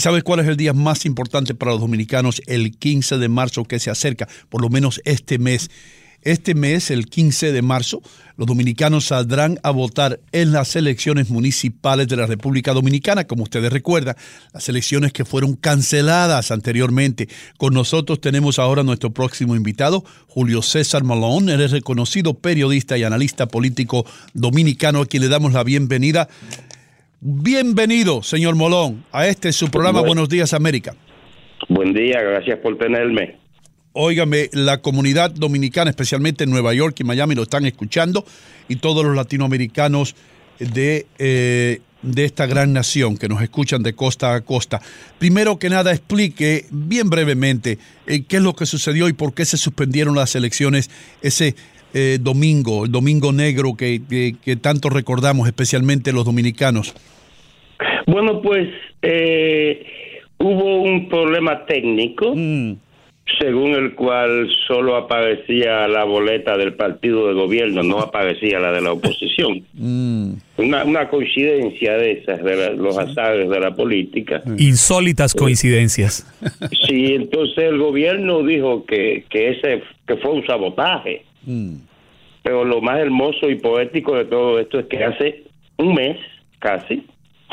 [0.00, 2.40] ¿Y sabes cuál es el día más importante para los dominicanos?
[2.46, 5.70] El 15 de marzo que se acerca, por lo menos este mes.
[6.22, 8.00] Este mes, el 15 de marzo,
[8.38, 13.70] los dominicanos saldrán a votar en las elecciones municipales de la República Dominicana, como ustedes
[13.70, 14.16] recuerdan,
[14.54, 17.28] las elecciones que fueron canceladas anteriormente.
[17.58, 21.52] Con nosotros tenemos ahora nuestro próximo invitado, Julio César Malone.
[21.52, 26.26] Él es reconocido periodista y analista político dominicano, a quien le damos la bienvenida.
[27.22, 30.94] Bienvenido, señor Molón, a este su programa Buenos Días América.
[31.68, 33.36] Buen día, gracias por tenerme.
[33.92, 38.24] Óigame, la comunidad dominicana, especialmente en Nueva York y Miami, lo están escuchando
[38.68, 40.16] y todos los latinoamericanos
[40.60, 44.80] de, eh, de esta gran nación que nos escuchan de costa a costa.
[45.18, 49.44] Primero que nada, explique bien brevemente eh, qué es lo que sucedió y por qué
[49.44, 50.88] se suspendieron las elecciones
[51.20, 51.54] ese
[51.92, 54.00] eh, domingo, el domingo negro que,
[54.40, 56.94] que, tanto recordamos, especialmente los dominicanos.
[58.06, 58.68] Bueno, pues
[60.38, 62.34] hubo un problema técnico.
[62.34, 62.74] Mm
[63.38, 68.80] según el cual solo aparecía la boleta del partido de gobierno, no aparecía la de
[68.80, 69.64] la oposición.
[69.82, 70.34] Mm.
[70.58, 74.42] Una, coincidencia de esas, de los azares de la política.
[74.58, 76.26] Insólitas coincidencias.
[76.86, 81.24] Sí, entonces el gobierno dijo que, que ese que fue un sabotaje.
[81.46, 81.76] Mm.
[82.42, 85.44] Pero lo más hermoso y poético de todo esto es que hace
[85.78, 86.18] un mes
[86.58, 87.04] casi,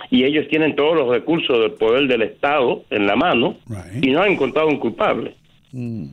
[0.10, 3.58] y ellos tienen todos los recursos del poder del Estado en la mano
[4.02, 5.36] y no han encontrado un culpable.
[5.72, 6.06] Mm.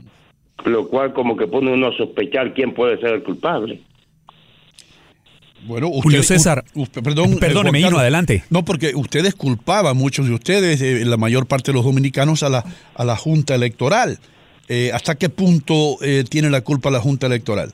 [0.65, 3.81] Lo cual como que pone uno a sospechar quién puede ser el culpable.
[5.67, 6.63] Bueno, Julio César,
[7.03, 8.45] perdón, eh, perdóneme, no, adelante.
[8.51, 12.51] No, porque ustedes culpaban, muchos de ustedes, eh, la mayor parte de los dominicanos, a
[12.51, 14.19] la, a la Junta Electoral.
[14.69, 15.97] Eh, ¿Hasta qué punto
[16.29, 17.71] tiene la culpa la Junta Electoral?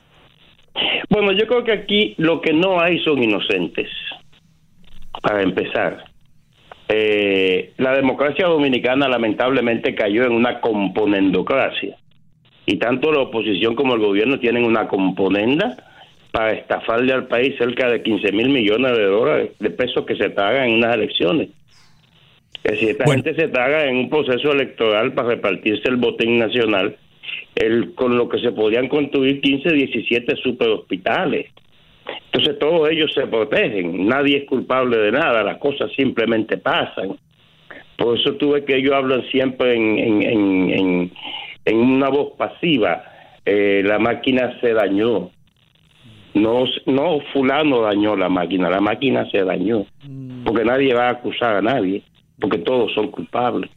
[1.09, 3.89] Bueno, yo creo que aquí lo que no hay son inocentes,
[5.21, 6.05] para empezar.
[6.89, 11.95] Eh, la democracia dominicana lamentablemente cayó en una componendocracia
[12.65, 15.77] y tanto la oposición como el gobierno tienen una componenda
[16.31, 20.29] para estafarle al país cerca de 15 mil millones de dólares de pesos que se
[20.29, 21.49] pagan en unas elecciones.
[22.63, 26.95] Es decir, esta gente se paga en un proceso electoral para repartirse el botín nacional,
[27.55, 31.47] el, con lo que se podían construir 15, 17 superhospitales
[32.31, 37.17] entonces todos ellos se protegen, nadie es culpable de nada, las cosas simplemente pasan.
[37.97, 41.11] Por eso tuve que ellos hablan siempre en, en,
[41.65, 43.03] en, una voz pasiva.
[43.45, 45.29] Eh, la máquina se dañó.
[46.33, 49.85] No, no fulano dañó la máquina, la máquina se dañó.
[50.07, 50.45] Mm.
[50.45, 52.01] Porque nadie va a acusar a nadie,
[52.39, 53.69] porque todos son culpables.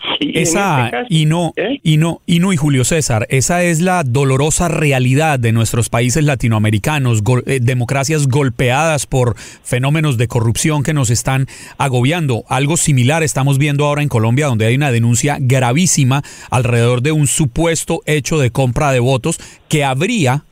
[0.20, 1.80] esa este y no ¿eh?
[1.82, 6.24] y no y no y Julio César, esa es la dolorosa realidad de nuestros países
[6.24, 11.46] latinoamericanos, eh, democracias golpeadas por fenómenos de corrupción que nos están
[11.78, 12.44] agobiando.
[12.48, 17.26] Algo similar estamos viendo ahora en Colombia donde hay una denuncia gravísima alrededor de un
[17.26, 20.44] supuesto hecho de compra de votos que habría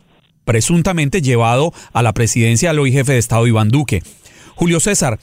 [0.44, 4.02] presuntamente llevado a la presidencia al hoy jefe de Estado Iván Duque.
[4.54, 5.18] Julio César,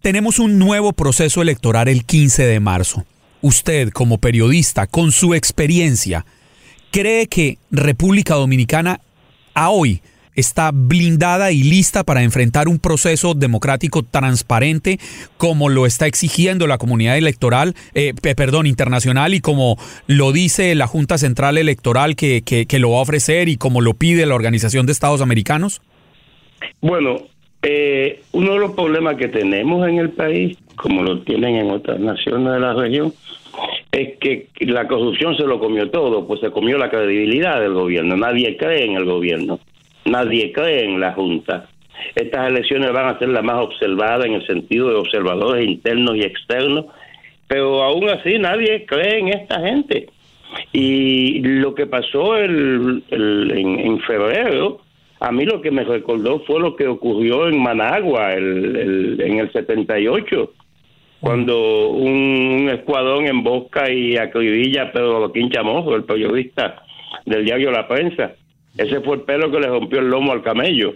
[0.00, 3.04] tenemos un nuevo proceso electoral el 15 de marzo
[3.42, 6.24] usted como periodista, con su experiencia,
[6.90, 9.00] cree que República Dominicana
[9.54, 10.02] a hoy
[10.34, 14.98] está blindada y lista para enfrentar un proceso democrático transparente
[15.36, 19.76] como lo está exigiendo la comunidad electoral, eh, perdón, internacional y como
[20.06, 23.94] lo dice la Junta Central Electoral que, que, lo va a ofrecer y como lo
[23.94, 25.82] pide la Organización de Estados Americanos?
[26.80, 27.16] Bueno,
[27.62, 32.00] eh, uno de los problemas que tenemos en el país, como lo tienen en otras
[32.00, 33.12] naciones de la región,
[33.92, 38.16] es que la corrupción se lo comió todo, pues se comió la credibilidad del gobierno.
[38.16, 39.58] Nadie cree en el gobierno,
[40.04, 41.68] nadie cree en la Junta.
[42.14, 46.22] Estas elecciones van a ser las más observadas en el sentido de observadores internos y
[46.22, 46.86] externos,
[47.46, 50.08] pero aún así nadie cree en esta gente.
[50.72, 54.80] Y lo que pasó el, en, febrero,
[55.20, 59.52] a mí lo que me recordó fue lo que ocurrió en Managua el, en el
[59.52, 60.52] 78
[61.20, 66.82] cuando un, escuadrón embosca y acribilla a Pedro Joaquín Chamojo, el periodista
[67.26, 68.32] del diario La Prensa.
[68.76, 70.94] Ese fue el pelo que le rompió el lomo al camello.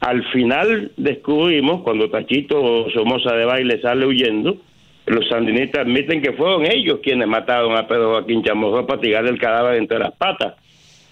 [0.00, 4.58] Al final descubrimos, cuando Tachito Somoza de baile sale huyendo,
[5.06, 9.38] los sandinistas admiten que fueron ellos quienes mataron a Pedro Joaquín Chamojo para tirar el
[9.38, 10.54] cadáver entre las patas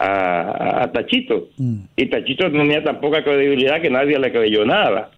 [0.02, 1.48] a, Tachito.
[1.56, 1.76] Mm.
[1.96, 5.10] Y Tachito tenía tan poca credibilidad que nadie le creyó nada.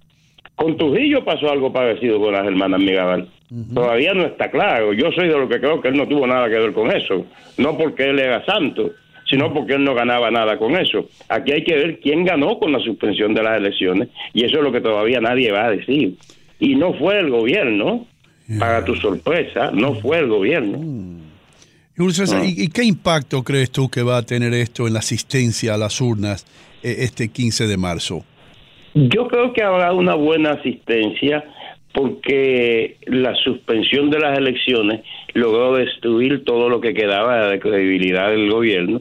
[0.55, 3.29] Con Trujillo pasó algo parecido con las hermanas Mirabal.
[3.73, 4.93] Todavía no está claro.
[4.93, 7.25] Yo soy de lo que creo que él no tuvo nada que ver con eso.
[7.57, 8.93] No porque él era santo,
[9.29, 11.09] sino porque él no ganaba nada con eso.
[11.29, 14.65] Aquí hay que ver quién ganó con la suspensión de las elecciones y eso es
[14.65, 16.15] lo que todavía nadie va a decir.
[16.59, 18.07] Y no fue el gobierno.
[18.59, 20.77] Para tu sorpresa, no fue el gobierno.
[20.79, 21.24] Mm.
[21.97, 26.01] ¿Y, qué impacto crees tú que va a tener esto en la asistencia a las
[26.01, 26.45] urnas
[26.83, 28.25] eh, este 15 de marzo?
[28.95, 31.45] Yo creo que habrá una buena asistencia
[31.93, 35.03] porque la suspensión de las elecciones
[35.35, 39.01] logró destruir todo lo que quedaba de credibilidad del gobierno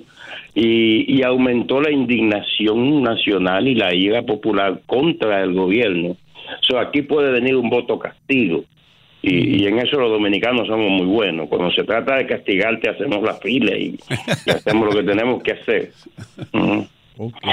[0.56, 6.18] y, aumentó la indignación nacional y la ira popular contra el gobierno.
[6.62, 8.64] So, aquí puede venir un voto castigo.
[9.26, 11.48] Y, en eso los dominicanos somos muy buenos.
[11.48, 13.98] Cuando se trata de castigarte, hacemos la fila y,
[14.48, 15.92] hacemos lo que tenemos que hacer.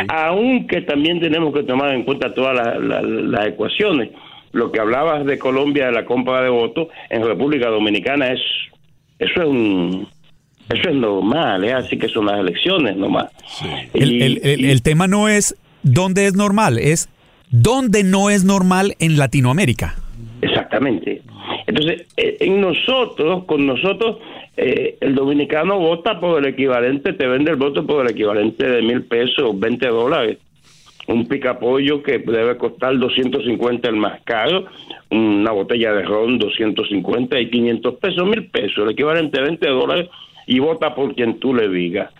[0.08, 4.11] Aunque también tenemos que tomar en cuenta todas las ecuaciones.
[4.52, 8.40] Lo que hablabas de Colombia, de la compra de votos, en República Dominicana es
[9.20, 10.08] eso es un
[10.70, 11.73] eso es normal, ¿eh?
[11.73, 13.26] así que son las elecciones nomás.
[13.94, 17.08] el, tema no es dónde es normal, es
[17.50, 19.96] dónde no es normal en Latinoamérica.
[20.43, 21.23] Exactamente.
[21.70, 24.17] Entonces, eh, en nosotros, con nosotros,
[24.56, 28.82] eh, el dominicano vota por el equivalente, te vende el voto por el equivalente de
[28.82, 30.38] mil pesos, 20 dólares.
[31.06, 34.67] Un picapollo que debe costar 250 el más caro,
[35.11, 40.08] una botella de ron 250 y 500 pesos, mil pesos, el equivalente de 20 dólares
[40.49, 42.11] y vota por quien tú le digas.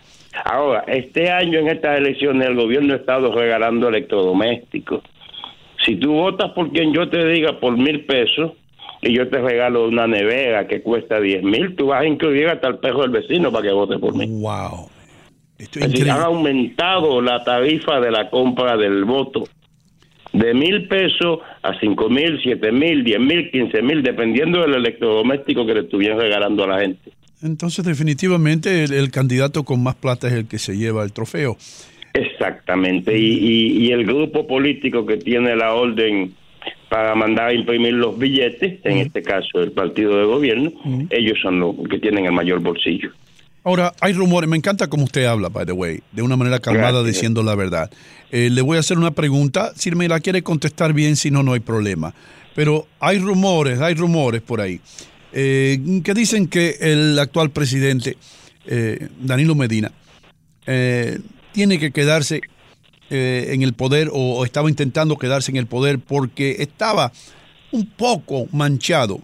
[0.45, 5.03] Ahora, este año en estas elecciones el gobierno ha estado regalando electrodomésticos.
[5.85, 8.53] Si tú votas por quien yo te diga por mil pesos
[9.01, 12.67] y yo te regalo una nevera que cuesta diez mil, tú vas a incluir hasta
[12.67, 14.27] el perro del vecino para que vote por mí.
[14.27, 14.89] ¡Wow!
[15.57, 19.43] Esto es han aumentado la tarifa de la compra del voto
[20.33, 25.65] de mil pesos a cinco mil, siete mil, diez mil, quince mil, dependiendo del electrodoméstico
[25.65, 27.11] que le estuvieran regalando a la gente.
[27.43, 31.57] Entonces, definitivamente, el, candidato con más plata es el que se lleva el trofeo.
[32.13, 36.33] Exactamente, y, el grupo político que tiene la orden
[36.91, 40.73] para mandar a imprimir los billetes, en este caso el partido de gobierno,
[41.09, 43.11] ellos son los que tienen el mayor bolsillo.
[43.63, 47.01] Ahora, hay rumores, me encanta cómo usted habla, by the way, de una manera calmada
[47.01, 47.89] diciendo la verdad.
[48.29, 51.43] Eh, le voy a hacer una pregunta, si me la quiere contestar bien, si no,
[51.43, 52.13] no hay problema.
[52.55, 54.81] Pero hay rumores, hay rumores por ahí
[55.31, 58.17] eh, que dicen que el actual presidente,
[58.65, 59.93] eh, Danilo Medina,
[60.65, 61.19] eh,
[61.53, 62.41] tiene que quedarse
[63.11, 67.11] en el poder o, estaba intentando quedarse en el poder porque estaba
[67.71, 69.21] un poco manchado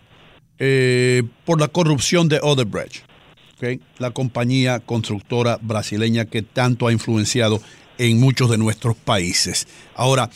[1.46, 3.04] por la corrupción de Odebrecht,
[4.00, 7.62] la compañía constructora brasileña que tanto ha influenciado
[7.98, 9.68] en muchos de nuestros países.
[9.96, 10.30] Ahora,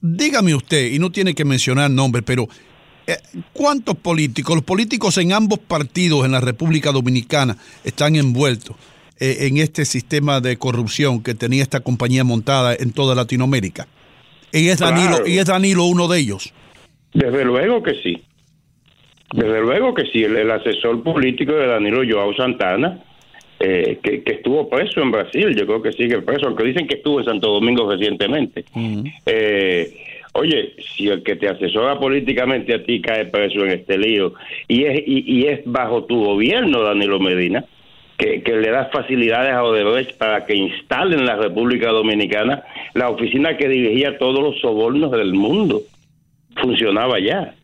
[0.00, 2.48] dígame usted, y no tiene que mencionar nombres, pero
[3.06, 3.18] eh,
[3.52, 8.76] ¿Cuántos políticos, los políticos en ambos partidos en la República Dominicana están envueltos
[9.20, 13.86] eh, en este sistema de corrupción que tenía esta compañía montada en toda Latinoamérica?
[14.52, 16.52] ¿Y es, Danilo, ¿Y es Danilo uno de ellos?
[17.14, 18.22] Desde luego que sí.
[19.32, 20.24] Desde luego que sí.
[20.24, 23.02] El, asesor político de Danilo Joao Santana,
[23.60, 27.20] eh, que, estuvo preso en Brasil, yo creo que sigue preso, aunque dicen que estuvo
[27.20, 28.64] en Santo Domingo recientemente.
[30.34, 34.32] Oye, si el que te asesora políticamente a ti cae preso en este lío
[34.66, 37.64] y es, y, es bajo tu gobierno, Danilo Medina,
[38.16, 42.62] que, le das facilidades a Odebrecht para que instale en la República Dominicana
[42.94, 45.82] la oficina que dirigía todos los sobornos del mundo.
[46.56, 47.54] Funcionaba ya.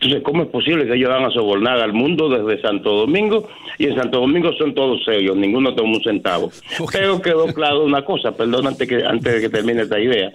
[0.00, 3.48] Entonces, ¿cómo es posible que ellos van a sobornar al mundo desde Santo Domingo?
[3.78, 6.50] Y en Santo Domingo son todos serios, ninguno toma un centavo.
[6.92, 10.32] Pero quedó claro una cosa, perdón antes, que, antes de que termine esta idea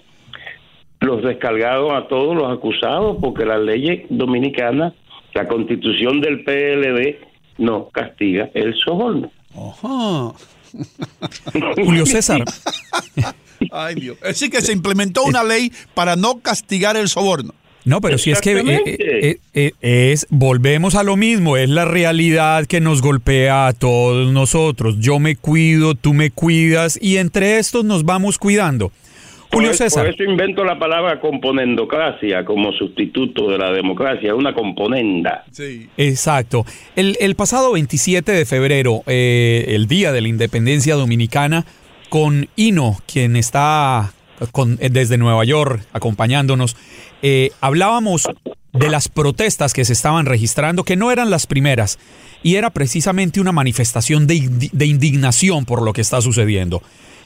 [1.00, 4.92] los descargaron a todos los acusados porque la ley dominicana,
[5.34, 7.16] la constitución del PLD,
[7.58, 9.30] no castiga el soborno.
[11.76, 12.44] Julio César.
[13.72, 14.16] Ay, Dios.
[14.22, 17.54] Es decir, que se implementó una ley para no castigar el soborno.
[17.84, 18.82] No, pero si es que eh,
[19.54, 24.30] eh, eh, es, volvemos a lo mismo, es la realidad que nos golpea a todos
[24.32, 24.96] nosotros.
[24.98, 28.92] Yo me cuido, tú me cuidas y entre estos nos vamos cuidando.
[29.52, 30.04] Julio César.
[30.04, 35.44] Por eso invento la palabra componendocracia como sustituto de la democracia, una componenda.
[35.50, 35.88] Sí.
[35.96, 36.64] Exacto.
[36.94, 41.64] El, pasado 27 de febrero, eh, el día de la independencia dominicana,
[42.08, 44.12] con Ino, quien está
[44.52, 46.76] con, desde Nueva York acompañándonos,
[47.22, 48.28] eh, hablábamos
[48.72, 51.98] de las protestas que se estaban registrando, que no eran las primeras,
[52.42, 56.82] y era precisamente una manifestación de, de indignación por lo que está sucediendo.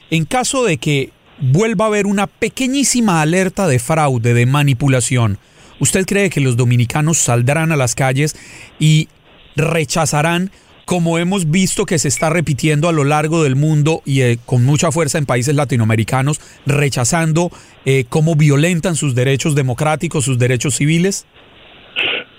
[0.09, 5.37] En caso de que vuelva a haber una pequeñísima alerta de fraude, de manipulación,
[5.79, 8.35] ¿usted cree que los dominicanos saldrán a las calles
[8.79, 9.09] y
[9.55, 10.51] rechazarán,
[10.85, 14.63] como hemos visto que se está repitiendo a lo largo del mundo y eh, con
[14.63, 17.49] mucha fuerza en países latinoamericanos, rechazando
[17.85, 21.25] eh, cómo violentan sus derechos democráticos, sus derechos civiles?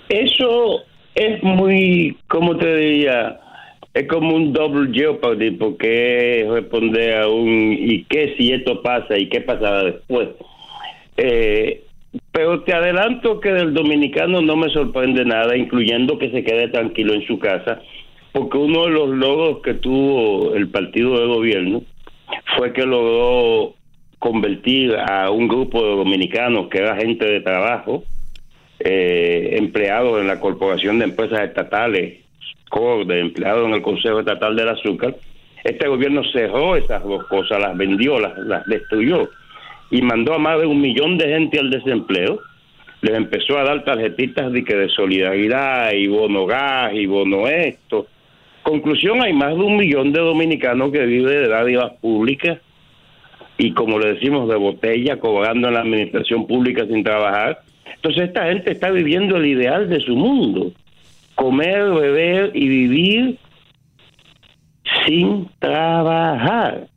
[0.09, 0.83] Eso
[1.15, 3.39] es muy, ¿cómo te diría?
[3.97, 9.17] Es como un double jeopardy porque es responder a un ¿y qué si esto pasa
[9.17, 10.29] y qué pasará después?
[11.17, 11.83] Eh,
[12.31, 17.15] pero te adelanto que del dominicano no me sorprende nada, incluyendo que se quede tranquilo
[17.15, 17.81] en su casa,
[18.33, 21.81] porque uno de los logros que tuvo el partido de gobierno
[22.55, 23.73] fue que logró
[24.19, 28.03] convertir a un grupo de dominicanos que era gente de trabajo,
[28.79, 32.26] eh, empleados en la Corporación de Empresas Estatales,
[33.07, 35.15] de empleados en el Consejo Estatal del Azúcar.
[35.63, 39.29] Este gobierno cerró esas dos cosas, las vendió, las, destruyó
[39.89, 42.39] y mandó a más de un millón de gente al desempleo.
[43.01, 48.07] Les empezó a dar tarjetitas de, que de solidaridad y bono gas y bono esto.
[48.63, 52.59] Conclusión, hay más de un millón de dominicanos que viven de dádivas públicas
[53.57, 57.59] y como le decimos de botella, cobrando en la administración pública sin trabajar.
[57.95, 60.71] Entonces esta gente está viviendo el ideal de su mundo,
[61.37, 63.39] comer, beber y vivir
[65.05, 66.87] sin trabajar.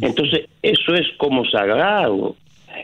[0.00, 2.34] Entonces eso es como sagrado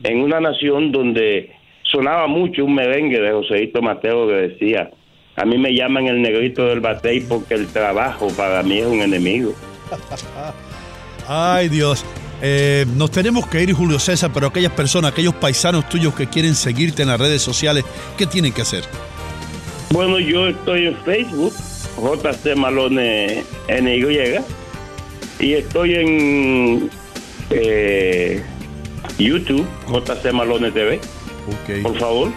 [0.04, 1.50] en una nación donde
[1.82, 4.90] sonaba mucho un merengue de Joséito Mateo que decía,
[5.36, 9.00] a mí me llaman el negrito del batey porque el trabajo para mí es un
[9.00, 9.52] enemigo.
[11.28, 12.04] Ay Dios,
[12.42, 16.54] eh, nos tenemos que ir, Julio César, pero aquellas personas, aquellos paisanos tuyos que quieren
[16.54, 17.84] seguirte en las redes sociales,
[18.16, 18.84] ¿qué tienen que hacer?
[19.90, 21.52] Bueno, yo estoy en Facebook,
[21.96, 24.40] JC Malone NY,
[25.40, 26.90] y estoy en
[27.50, 28.42] eh,
[29.18, 31.00] YouTube, JC Malone TV.
[31.82, 32.32] Por favor.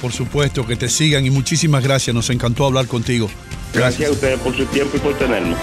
[0.00, 2.14] Por supuesto, que te sigan y muchísimas gracias.
[2.14, 3.30] Nos encantó hablar contigo.
[3.72, 5.58] Gracias, gracias a ustedes por su tiempo y por tenernos.